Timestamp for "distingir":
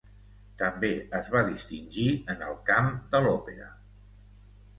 1.49-2.07